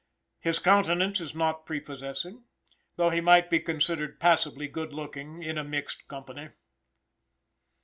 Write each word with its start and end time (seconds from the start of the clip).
His 0.39 0.57
countenance 0.57 1.21
is 1.21 1.35
not 1.35 1.63
prepossessing, 1.67 2.45
though 2.95 3.11
he 3.11 3.21
might 3.21 3.51
be 3.51 3.59
considered 3.59 4.19
passably 4.19 4.67
good 4.67 4.93
looking 4.93 5.43
in 5.43 5.59
a 5.59 5.63
mixed 5.63 6.07
company. 6.07 6.49